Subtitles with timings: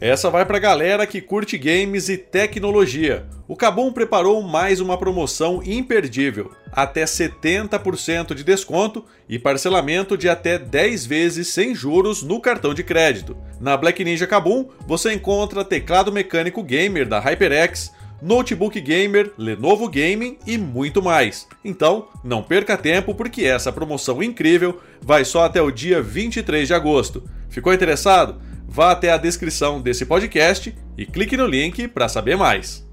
[0.00, 3.26] Essa vai pra galera que curte games e tecnologia.
[3.48, 10.56] O Kabum preparou mais uma promoção imperdível, até 70% de desconto e parcelamento de até
[10.56, 13.36] 10 vezes sem juros no cartão de crédito.
[13.60, 17.92] Na Black Ninja Kabum, você encontra teclado mecânico gamer da HyperX,
[18.22, 21.48] notebook gamer, Lenovo Gaming e muito mais.
[21.64, 26.74] Então, não perca tempo porque essa promoção incrível vai só até o dia 23 de
[26.74, 27.28] agosto.
[27.48, 28.40] Ficou interessado?
[28.68, 32.86] Vá até a descrição desse podcast e clique no link para saber mais.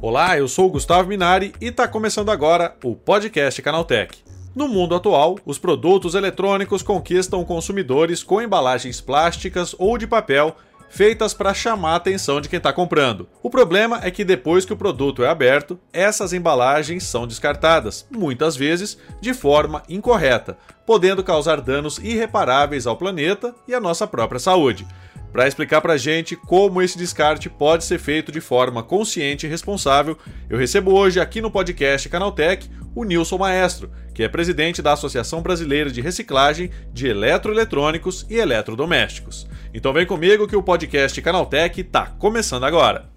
[0.00, 4.22] Olá, eu sou o Gustavo Minari e está começando agora o podcast Canaltech.
[4.54, 10.54] No mundo atual, os produtos eletrônicos conquistam consumidores com embalagens plásticas ou de papel
[10.94, 13.28] feitas para chamar a atenção de quem está comprando.
[13.42, 18.56] O problema é que depois que o produto é aberto, essas embalagens são descartadas, muitas
[18.56, 24.86] vezes de forma incorreta, podendo causar danos irreparáveis ao planeta e à nossa própria saúde.
[25.34, 29.50] Para explicar para a gente como esse descarte pode ser feito de forma consciente e
[29.50, 30.16] responsável,
[30.48, 35.42] eu recebo hoje aqui no podcast Canaltech o Nilson Maestro, que é presidente da Associação
[35.42, 39.48] Brasileira de Reciclagem de Eletroeletrônicos e Eletrodomésticos.
[39.74, 43.13] Então vem comigo que o podcast Canaltech está começando agora.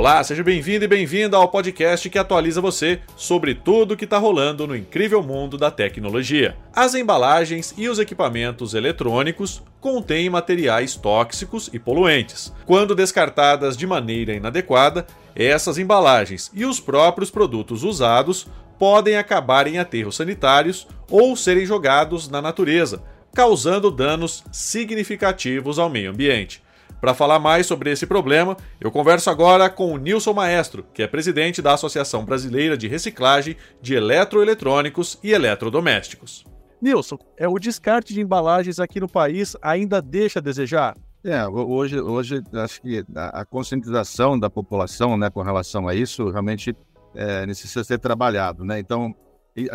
[0.00, 4.16] Olá, seja bem-vindo e bem-vinda ao podcast que atualiza você sobre tudo o que está
[4.16, 6.56] rolando no incrível mundo da tecnologia.
[6.74, 12.50] As embalagens e os equipamentos eletrônicos contêm materiais tóxicos e poluentes.
[12.64, 18.46] Quando descartadas de maneira inadequada, essas embalagens e os próprios produtos usados
[18.78, 23.02] podem acabar em aterros sanitários ou serem jogados na natureza,
[23.34, 26.62] causando danos significativos ao meio ambiente.
[27.00, 31.06] Para falar mais sobre esse problema, eu converso agora com o Nilson Maestro, que é
[31.06, 36.44] presidente da Associação Brasileira de Reciclagem de Eletroeletrônicos e Eletrodomésticos.
[36.80, 40.94] Nilson, é o descarte de embalagens aqui no país ainda deixa a desejar?
[41.24, 46.74] É, hoje, hoje acho que a, conscientização da população né, com relação a isso realmente
[47.14, 48.64] é, necessita ser trabalhado.
[48.64, 48.78] Né?
[48.78, 49.14] Então,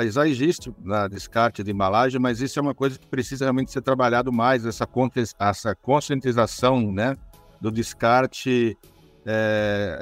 [0.09, 3.81] já existe na descarte de embalagem, mas isso é uma coisa que precisa realmente ser
[3.81, 4.87] trabalhado mais, essa,
[5.39, 7.15] essa conscientização né,
[7.59, 8.77] do descarte
[9.25, 9.97] é,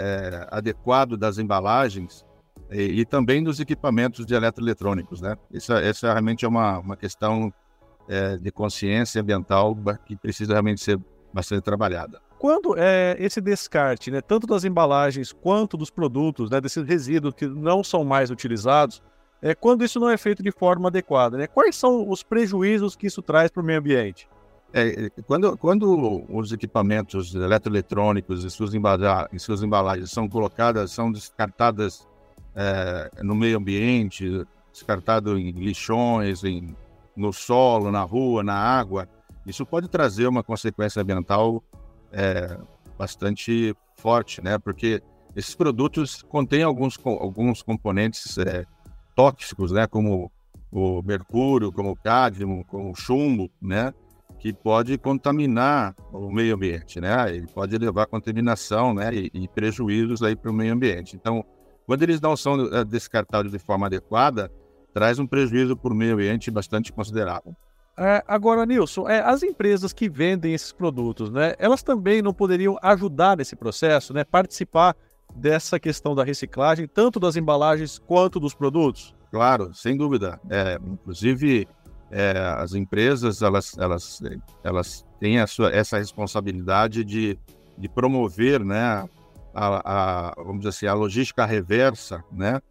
[0.52, 2.26] é, adequado das embalagens
[2.70, 5.22] e, e, também dos equipamentos de eletroeletrônicos.
[5.22, 5.36] Né?
[5.52, 7.54] Isso, essa realmente é uma, uma questão
[8.08, 11.00] é, de consciência ambiental que precisa realmente ser
[11.34, 12.22] bastante trabalhada.
[12.38, 17.48] Quando é, esse descarte, né, tanto das embalagens quanto dos produtos, né, desses resíduos que
[17.48, 19.02] não são mais utilizados,
[19.44, 21.38] é, quando isso não é feito de forma adequada.
[21.38, 21.48] Né?
[21.48, 24.30] Quais são os prejuízos que isso traz para o meio ambiente?
[24.72, 28.72] É, quando, quando os equipamentos eletroeletrônicos e suas,
[29.34, 32.08] e suas embalagens são colocadas, são descartadas
[32.56, 36.74] é, no meio ambiente, descartado em lixões, em,
[37.16, 39.10] no solo, na rua, na água,
[39.46, 41.62] isso pode trazer uma consequência ambiental
[42.14, 42.58] é,
[42.98, 44.58] bastante forte, né?
[44.58, 45.04] Porque
[45.36, 48.66] esses produtos contêm alguns, alguns componentes é,
[49.16, 50.31] tóxicos, né, como
[50.72, 53.94] o mercúrio, como o cádmio, como o chumbo, né,
[54.40, 57.34] que pode contaminar o meio ambiente, né?
[57.34, 61.16] Ele pode levar contaminação, né, e, e prejuízos aí para o meio ambiente.
[61.16, 61.46] Então,
[61.85, 64.51] quando eles não são eh, descartados de forma adequada,
[64.94, 67.56] traz um prejuízo para o meio ambiente bastante considerável.
[67.97, 72.78] É, agora, Nilson, é, as empresas que vendem esses produtos, né, elas também não poderiam
[72.81, 74.95] ajudar nesse processo, né, participar
[75.36, 79.16] dessa questão da reciclagem, tanto das embalagens quanto dos produtos?
[79.32, 80.40] Claro, sem dúvida.
[80.50, 81.68] É, inclusive,
[82.12, 84.22] é, as empresas elas, elas,
[84.64, 87.38] elas têm a sua, essa responsabilidade de,
[87.78, 89.10] de promover né,
[89.54, 92.62] a, a, vamos dizer assim, a logística reversa né,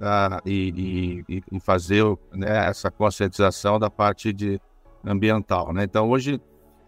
[0.00, 4.60] a, e, e, e, fazer né, essa conscientização da parte de
[5.04, 5.72] ambiental.
[5.72, 5.84] Né?
[5.84, 6.38] Então, hoje,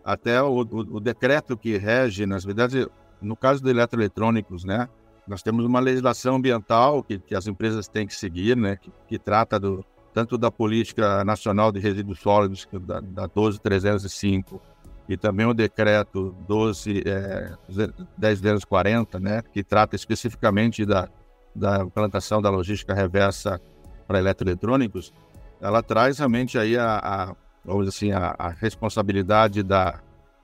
[0.05, 2.87] até o, o, o decreto que rege, nas verdade,
[3.21, 4.89] no caso de eletroeletrônicos, né,
[5.27, 9.19] nós temos uma legislação ambiental que, que as empresas têm que seguir, né, que, que,
[9.19, 14.61] trata do, tanto da Política Nacional de Resíduos Sólidos, da, da 12305,
[15.09, 21.09] e também o decreto 12, é, 1040, né, que trata especificamente da,
[21.55, 23.61] da implantação da logística reversa
[24.07, 25.13] para eletroeletrônicos,
[25.61, 30.01] ela traz realmente aí a, a vamos assim, a, a responsabilidade da,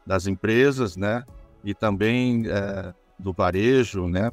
[0.06, 1.24] das empresas, né,
[1.64, 4.30] e também é, do varejo, né,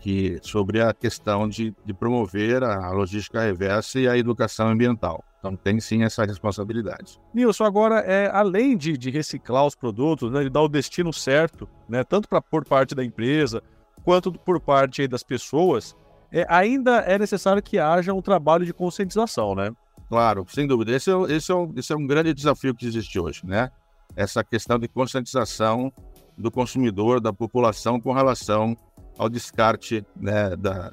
[0.00, 5.24] que, sobre a questão de, de promover a logística reversa e a educação ambiental.
[5.38, 7.20] Então tem sim essa responsabilidade.
[7.32, 11.68] Nilson, agora, é, além de, de reciclar os produtos, né, de dar o destino certo,
[11.88, 13.62] né, tanto pra, por parte da empresa
[14.04, 15.96] quanto por parte aí, das pessoas,
[16.32, 19.72] é, ainda é necessário que haja um trabalho de conscientização, né?
[20.08, 20.92] Claro, sem dúvida.
[20.92, 23.70] Esse é, esse, é um, esse é um grande desafio que existe hoje, né?
[24.14, 25.92] Essa questão de conscientização
[26.38, 28.76] do consumidor, da população com relação
[29.18, 30.92] ao descarte né, da,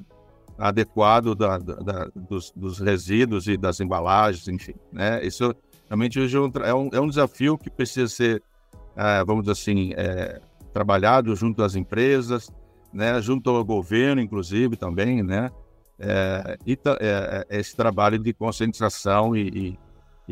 [0.57, 4.75] adequado da, da, dos, dos, resíduos e das embalagens, enfim.
[4.91, 5.25] Né?
[5.25, 5.55] Isso
[5.87, 8.43] realmente hoje é um, é um desafio que precisa ser,
[8.95, 10.39] é, vamos dizer assim, é,
[10.73, 12.51] trabalhado junto às empresas,
[12.93, 15.49] né, junto ao governo, inclusive, também, né?
[15.99, 19.79] É, e é, é, esse trabalho de conscientização e, e,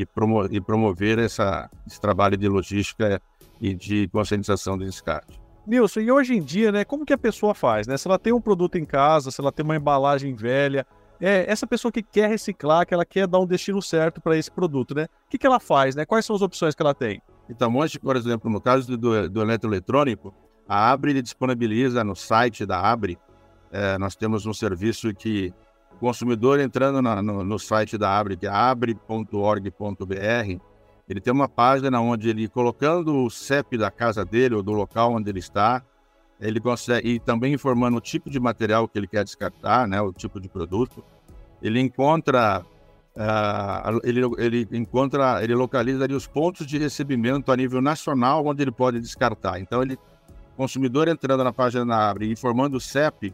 [0.01, 3.21] e, promo e promover essa, esse trabalho de logística
[3.59, 5.40] e de conscientização de descarte.
[5.65, 7.97] Nilson, e hoje em dia, né, como que a pessoa faz, né?
[7.97, 10.85] Se ela tem um produto em casa, se ela tem uma embalagem velha,
[11.19, 14.49] é, essa pessoa que quer reciclar, que ela quer dar um destino certo para esse
[14.49, 15.03] produto, né?
[15.03, 16.03] O que, que ela faz, né?
[16.03, 17.21] Quais são as opções que ela tem?
[17.47, 20.33] Então, hoje, por exemplo, no caso do, do eletroeletrônico,
[20.67, 23.19] a Abre disponibiliza no site da Abre,
[23.71, 25.53] é, nós temos um serviço que
[25.91, 29.71] o consumidor entrando na, no, no, site da Abre, que é abre.org.br,
[31.11, 35.11] ele tem uma página onde ele, colocando o CEP da casa dele ou do local
[35.11, 35.83] onde ele está,
[36.39, 40.13] ele consegue, e também informando o tipo de material que ele quer descartar, né, o
[40.13, 41.03] tipo de produto,
[41.61, 42.65] ele encontra,
[43.13, 48.61] uh, ele, ele encontra, ele localiza ali os pontos de recebimento a nível nacional onde
[48.61, 49.59] ele pode descartar.
[49.59, 49.99] Então, ele,
[50.55, 53.33] consumidor entrando na página da Abre e informando o CEP,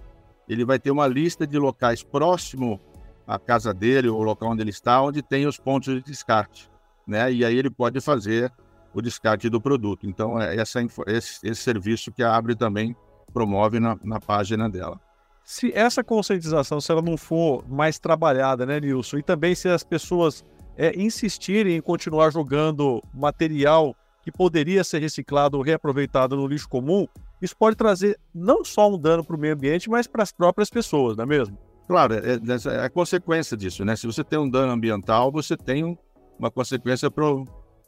[0.50, 2.82] ele vai ter uma lista de locais próximo
[3.28, 6.76] à casa dele, ou local onde ele está, onde tem os pontos de descarte
[7.08, 7.32] né?
[7.32, 8.52] E aí ele pode fazer
[8.94, 10.08] o descarte do produto.
[10.08, 12.96] Então, é essa, esse, esse serviço que a Abre também
[13.34, 15.00] promove na, na página dela.
[15.44, 19.20] Se essa conscientização, se ela não for mais trabalhada, né, Nilson?
[19.20, 20.44] E também se as pessoas
[20.76, 27.08] é, insistirem em continuar jogando material que poderia ser reciclado ou reaproveitado no lixo comum,
[27.42, 30.70] isso pode trazer não só um dano para o meio ambiente, mas para as próprias
[30.70, 31.58] pessoas, não é mesmo?
[31.88, 33.96] Claro, é, é, é, a consequência disso, né?
[33.96, 35.98] Se você tem um dano ambiental, você tem um,
[36.38, 37.26] uma consequência para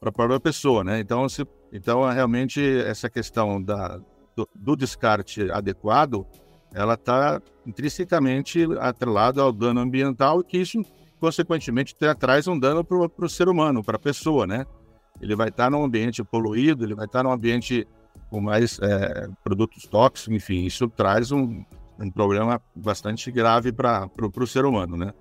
[0.01, 0.99] a própria pessoa, né?
[0.99, 3.99] Então, se, então realmente essa questão da,
[4.35, 6.25] do, do descarte adequado,
[6.73, 10.81] ela está intrinsecamente atrelada ao dano ambiental e que isso,
[11.19, 14.65] consequentemente, traz um dano para o ser humano, para a pessoa, né?
[15.21, 17.85] Ele vai estar tá num ambiente poluído, ele vai estar tá num ambiente
[18.29, 21.63] com mais é, produtos tóxicos, enfim, isso traz um,
[21.99, 25.13] um problema bastante grave para o ser humano, né?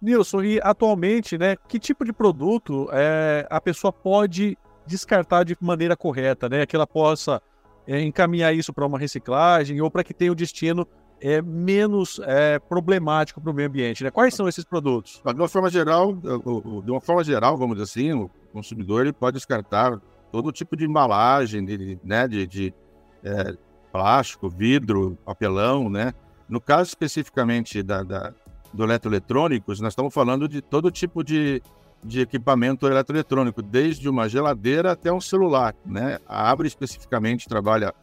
[0.00, 4.56] Nilson, e atualmente, né, que tipo de produto é, a pessoa pode
[4.86, 6.66] descartar de maneira correta, né?
[6.66, 7.40] Que ela possa
[7.86, 10.86] é, encaminhar isso para uma reciclagem ou para que tenha um destino
[11.20, 14.10] é, menos é, problemático para o meio ambiente, né?
[14.10, 15.22] Quais são esses produtos?
[15.24, 19.36] De uma forma geral, de uma forma geral, vamos dizer assim, o consumidor ele pode
[19.36, 20.00] descartar
[20.32, 22.74] todo tipo de embalagem, de, né, de, de
[23.22, 23.54] é,
[23.92, 26.12] plástico, vidro, papelão, né?
[26.48, 28.32] No caso especificamente da, da,
[28.72, 31.62] do eletroeletrônicos, nós estamos falando de todo tipo de,
[32.02, 35.74] de equipamento eletroeletrônico, desde uma geladeira até um celular.
[35.84, 36.18] Né?
[36.26, 37.94] A Abre especificamente trabalha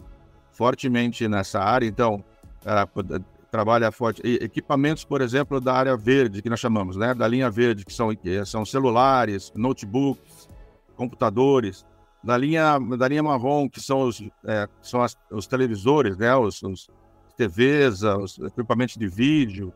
[0.52, 2.24] fortemente nessa área, então
[2.66, 4.22] uh, trabalha forte.
[4.24, 7.14] equipamentos, por exemplo, da área verde, que nós chamamos, né?
[7.14, 8.10] da linha verde, que são,
[8.46, 10.50] são celulares, notebooks,
[10.96, 11.86] computadores.
[12.24, 16.36] Da linha, da linha marrom, que são os, é, são as, os televisores, né?
[16.36, 16.90] os, os
[17.38, 19.72] TVs, os equipamentos de vídeo,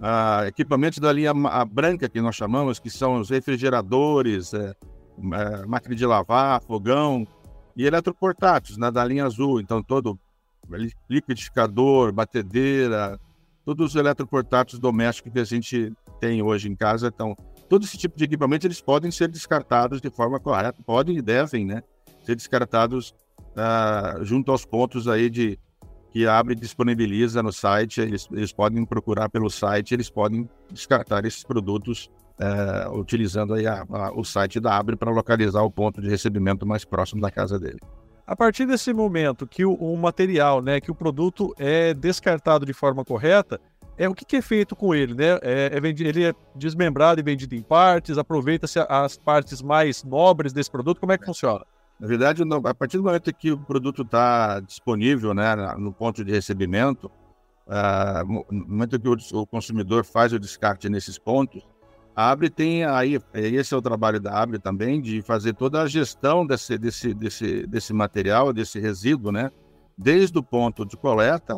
[0.00, 1.32] ah, equipamentos da linha
[1.64, 4.74] branca, que nós chamamos, que são os refrigeradores, é,
[5.32, 7.26] é, máquina de lavar, fogão,
[7.76, 9.60] e eletroportáteis, né, da linha azul.
[9.60, 10.18] Então, todo
[11.08, 13.18] liquidificador, batedeira,
[13.64, 17.08] todos os eletroportáteis domésticos que a gente tem hoje em casa.
[17.08, 17.36] Então,
[17.68, 21.64] todo esse tipo de equipamento, eles podem ser descartados de forma correta, podem e devem,
[21.64, 21.82] né,
[22.24, 23.14] ser descartados
[23.56, 25.58] ah, junto aos pontos aí de
[26.10, 28.00] que abre e disponibiliza no site.
[28.00, 32.10] Eles, eles podem procurar pelo site, eles podem descartar esses produtos
[32.40, 36.66] é, utilizando aí a, a, o site da Abre para localizar o ponto de recebimento
[36.66, 37.78] mais próximo da casa dele.
[38.26, 42.72] A partir desse momento que o, o material, né, que o produto é descartado de
[42.72, 43.58] forma correta,
[43.96, 45.38] é o que, que é feito com ele, né?
[45.42, 50.52] É, é vendido, ele é desmembrado e vendido em partes, aproveita-se as partes mais nobres
[50.52, 51.64] desse produto, como é que funciona?
[51.98, 56.30] Na verdade, a partir do momento que o produto está disponível né, no ponto de
[56.30, 57.10] recebimento,
[57.66, 61.66] uh, no momento que o, consumidor faz o descarte nesses pontos,
[62.14, 65.86] a Abre tem aí, esse é o trabalho da Abre também, de fazer toda a
[65.88, 69.50] gestão desse, desse, desse, desse material, desse resíduo, né?
[69.96, 71.56] Desde o ponto de coleta,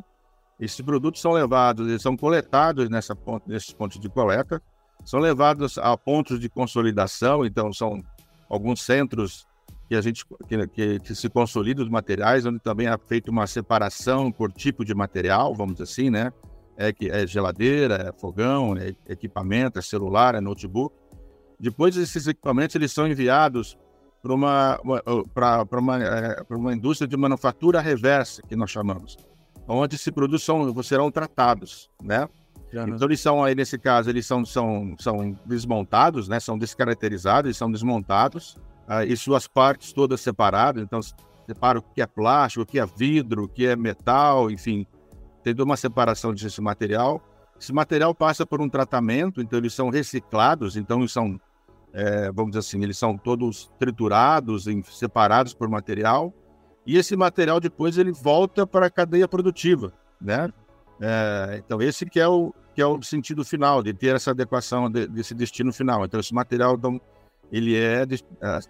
[0.59, 4.63] esses produtos são levados, eles são coletados nessa ponto, nesses pontos de coleta,
[5.05, 8.03] são levados a pontos de consolidação, então são
[8.49, 9.47] alguns centros
[9.91, 13.47] que a gente que, que, que, se consolida os materiais, onde também é feita uma
[13.47, 16.33] separação por tipo de material, vamos dizer assim, né?
[16.81, 20.97] é, é geladeira, é fogão, é equipamento, é celular, é notebook.
[21.59, 23.77] Depois esses equipamentos eles são enviados
[24.23, 24.81] para uma,
[25.35, 29.19] para uma, é, uma indústria de manufatura reversa, que nós chamamos,
[29.69, 32.27] onde se produz são, serão tratados, né?
[32.73, 36.41] Então eles são aí nesse caso eles são, são, são desmontados, né?
[36.41, 38.57] São descaracterizados, eles são desmontados
[38.91, 40.83] uh, e suas partes todas separadas.
[40.83, 41.01] Então
[41.47, 44.87] separa o que é plástico, o que é vidro, o que é metal, enfim,
[45.43, 47.23] tem uma separação desse material.
[47.61, 51.39] Esse material passa por um tratamento, então eles são reciclados, então eles são,
[51.93, 56.33] é, vamos dizer assim, eles são todos triturados, separados por material,
[56.87, 60.51] e esse material depois ele volta para a cadeia produtiva, né?
[61.01, 64.91] É, então esse que é o que é o sentido final de ter essa adequação
[64.91, 66.05] de, desse destino final.
[66.05, 67.01] Então esse material então,
[67.53, 68.07] ele é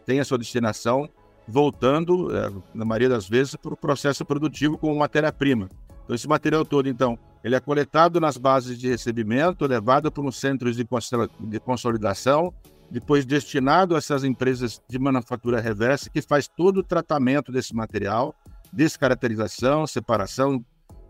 [0.05, 1.09] tem a sua destinação
[1.47, 5.69] voltando, é, na maioria das vezes, para o processo produtivo como matéria-prima.
[6.05, 10.37] Então, esse material todo, então, ele é coletado nas bases de recebimento, levado para os
[10.37, 12.53] centros de consolidação,
[12.91, 18.35] depois destinado a essas empresas de manufatura reversa, que faz todo o tratamento desse material,
[18.73, 20.65] descaracterização, separação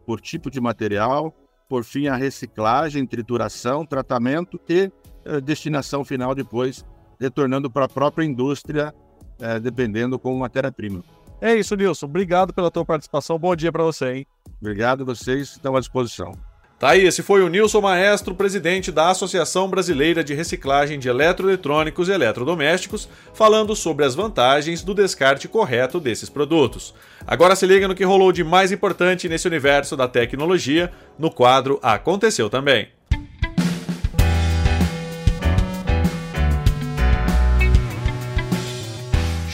[0.06, 1.34] por tipo de material,
[1.68, 4.90] por fim a reciclagem, trituração, tratamento e
[5.24, 6.84] eh, destinação final depois,
[7.20, 8.94] retornando para a própria indústria,
[9.40, 11.02] eh, dependendo como matéria-prima.
[11.40, 12.06] É isso, Nilson.
[12.06, 13.38] Obrigado pela tua participação.
[13.38, 14.26] Bom dia para você, hein?
[14.60, 16.32] Obrigado, vocês estão à disposição.
[16.78, 22.08] Tá aí, esse foi o Nilson Maestro, presidente da Associação Brasileira de Reciclagem de Eletroeletrônicos
[22.08, 26.94] e Eletrodomésticos, falando sobre as vantagens do descarte correto desses produtos.
[27.26, 31.78] Agora se liga no que rolou de mais importante nesse universo da tecnologia, no quadro
[31.82, 32.88] Aconteceu Também.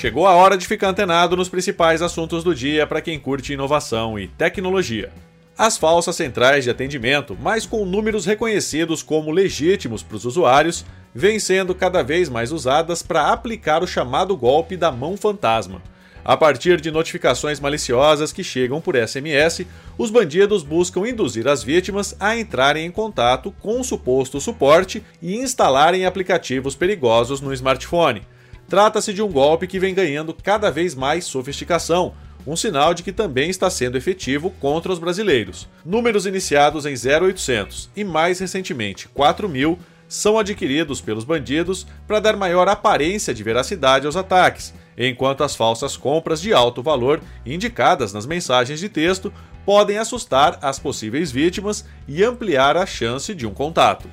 [0.07, 4.17] Chegou a hora de ficar antenado nos principais assuntos do dia para quem curte inovação
[4.17, 5.11] e tecnologia.
[5.59, 11.41] As falsas centrais de atendimento, mas com números reconhecidos como legítimos para os usuários, vêm
[11.41, 15.83] sendo cada vez mais usadas para aplicar o chamado golpe da mão fantasma.
[16.25, 19.67] A partir de notificações maliciosas que chegam por SMS,
[19.99, 25.35] os bandidos buscam induzir as vítimas a entrarem em contato com o suposto suporte e
[25.35, 28.23] instalarem aplicativos perigosos no smartphone.
[28.69, 32.15] Trata-se de um golpe que vem ganhando cada vez mais sofisticação,
[32.47, 35.69] um sinal de que também está sendo efetivo contra os brasileiros.
[35.85, 42.69] Números iniciados em 0800 e mais recentemente 4000 são adquiridos pelos bandidos para dar maior
[42.69, 48.79] aparência de veracidade aos ataques, enquanto as falsas compras de alto valor indicadas nas mensagens
[48.79, 49.33] de texto
[49.65, 54.09] podem assustar as possíveis vítimas e ampliar a chance de um contato.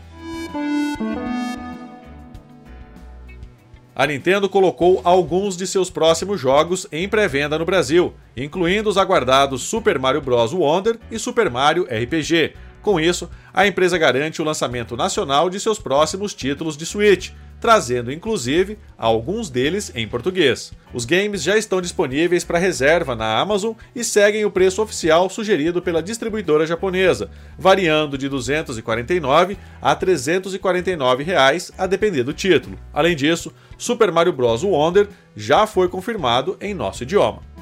[3.95, 9.61] A Nintendo colocou alguns de seus próximos jogos em pré-venda no Brasil, incluindo os aguardados
[9.61, 10.51] Super Mario Bros.
[10.51, 12.55] Wonder e Super Mario RPG.
[12.81, 17.29] Com isso, a empresa garante o lançamento nacional de seus próximos títulos de Switch,
[17.63, 20.73] trazendo inclusive alguns deles em português.
[20.93, 25.81] Os games já estão disponíveis para reserva na Amazon e seguem o preço oficial sugerido
[25.81, 32.77] pela distribuidora japonesa, variando de R$ 249 a 349 reais, a depender do título.
[32.93, 34.61] Além disso, Super Mario Bros.
[34.61, 37.52] Wonder já foi confirmado em nosso idioma.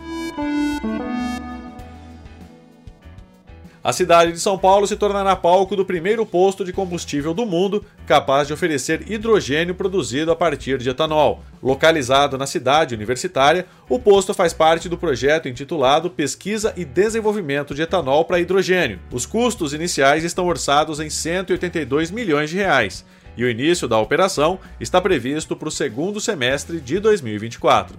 [3.83, 7.83] A cidade de São Paulo se tornará palco do primeiro posto de combustível do mundo
[8.05, 11.43] capaz de oferecer hidrogênio produzido a partir de etanol.
[11.63, 17.81] Localizado na cidade universitária, o posto faz parte do projeto intitulado Pesquisa e Desenvolvimento de
[17.81, 18.99] Etanol para Hidrogênio.
[19.11, 23.03] Os custos iniciais estão orçados em 182 milhões de reais
[23.35, 27.97] e o início da operação está previsto para o segundo semestre de 2024.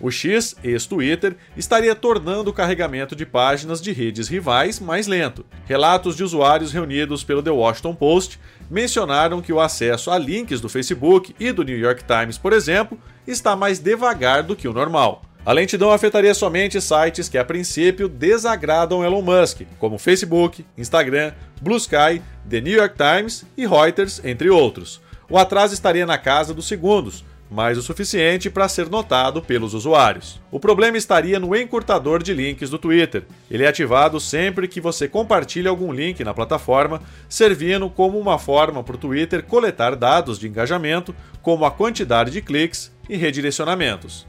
[0.00, 5.44] O X, ex-Twitter, estaria tornando o carregamento de páginas de redes rivais mais lento.
[5.66, 8.38] Relatos de usuários reunidos pelo The Washington Post
[8.70, 12.98] mencionaram que o acesso a links do Facebook e do New York Times, por exemplo,
[13.26, 15.22] está mais devagar do que o normal.
[15.44, 21.78] A lentidão afetaria somente sites que a princípio desagradam Elon Musk, como Facebook, Instagram, Blue
[21.78, 25.00] Sky, The New York Times e Reuters, entre outros.
[25.30, 30.40] O atraso estaria na casa dos segundos, mas o suficiente para ser notado pelos usuários.
[30.50, 33.24] O problema estaria no encurtador de links do Twitter.
[33.50, 38.82] Ele é ativado sempre que você compartilha algum link na plataforma, servindo como uma forma
[38.82, 44.26] para o Twitter coletar dados de engajamento, como a quantidade de cliques e redirecionamentos.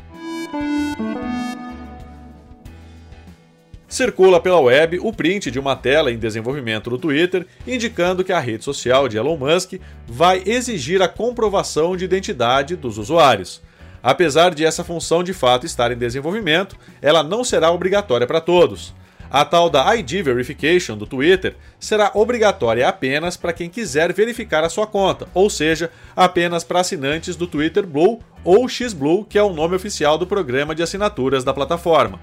[3.89, 8.39] Circula pela web o print de uma tela em desenvolvimento do Twitter indicando que a
[8.39, 9.74] rede social de Elon Musk
[10.08, 13.60] vai exigir a comprovação de identidade dos usuários.
[14.03, 18.93] Apesar de essa função de fato estar em desenvolvimento, ela não será obrigatória para todos.
[19.31, 24.69] A tal da ID Verification do Twitter será obrigatória apenas para quem quiser verificar a
[24.69, 29.53] sua conta, ou seja, apenas para assinantes do Twitter Blue ou XBlue, que é o
[29.53, 32.19] nome oficial do programa de assinaturas da plataforma.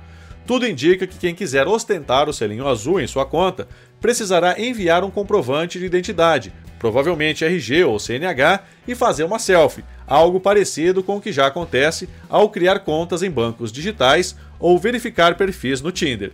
[0.47, 3.67] Tudo indica que quem quiser ostentar o selinho azul em sua conta
[4.00, 10.38] precisará enviar um comprovante de identidade, provavelmente RG ou CNH, e fazer uma selfie, algo
[10.38, 15.81] parecido com o que já acontece ao criar contas em bancos digitais ou verificar perfis
[15.81, 16.33] no Tinder.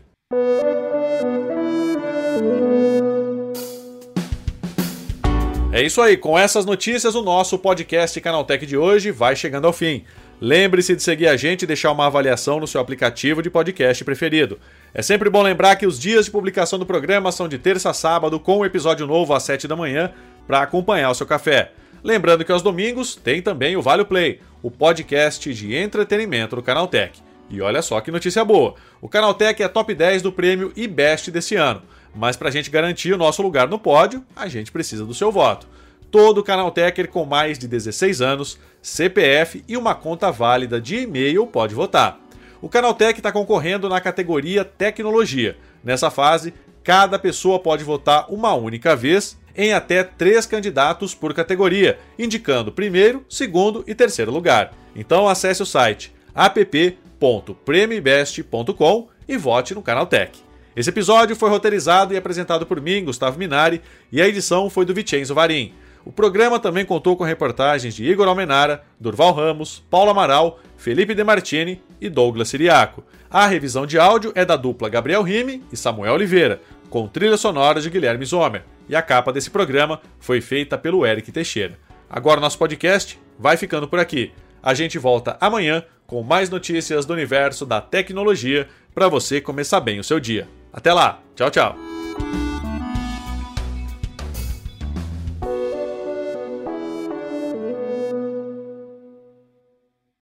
[5.74, 9.72] É isso aí, com essas notícias, o nosso podcast Canaltech de hoje vai chegando ao
[9.72, 10.04] fim.
[10.38, 14.60] Lembre-se de seguir a gente e deixar uma avaliação no seu aplicativo de podcast preferido.
[14.92, 17.94] É sempre bom lembrar que os dias de publicação do programa são de terça a
[17.94, 20.12] sábado, com um episódio novo às 7 da manhã,
[20.46, 21.72] para acompanhar o seu café.
[22.04, 27.18] Lembrando que aos domingos tem também o Vale Play, o podcast de entretenimento do Canaltech.
[27.48, 31.56] E olha só que notícia boa: o Canaltech é top 10 do prêmio IBEST desse
[31.56, 31.82] ano.
[32.14, 35.32] Mas para a gente garantir o nosso lugar no pódio, a gente precisa do seu
[35.32, 35.66] voto.
[36.10, 41.74] Todo Canaltecher com mais de 16 anos, CPF e uma conta válida de e-mail pode
[41.74, 42.20] votar.
[42.60, 45.56] O Canaltech está concorrendo na categoria Tecnologia.
[45.82, 46.54] Nessa fase,
[46.84, 53.24] cada pessoa pode votar uma única vez em até três candidatos por categoria, indicando primeiro,
[53.28, 54.72] segundo e terceiro lugar.
[54.94, 60.51] Então acesse o site app.premibest.com e vote no Canaltech.
[60.74, 64.94] Esse episódio foi roteirizado e apresentado por mim, Gustavo Minari, e a edição foi do
[64.94, 65.74] Vicenzo Varim.
[66.04, 71.80] O programa também contou com reportagens de Igor Almenara, Durval Ramos, Paulo Amaral, Felipe Demartini
[72.00, 73.04] e Douglas Siriaco.
[73.30, 77.80] A revisão de áudio é da dupla Gabriel Rime e Samuel Oliveira, com trilha sonora
[77.80, 78.64] de Guilherme Zomer.
[78.88, 81.78] E a capa desse programa foi feita pelo Eric Teixeira.
[82.10, 84.32] Agora nosso podcast vai ficando por aqui.
[84.62, 90.00] A gente volta amanhã com mais notícias do universo da tecnologia para você começar bem
[90.00, 90.48] o seu dia.
[90.72, 91.76] Até lá, tchau, tchau.